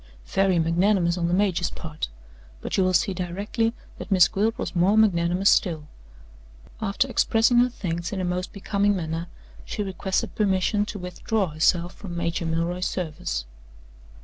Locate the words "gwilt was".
4.27-4.75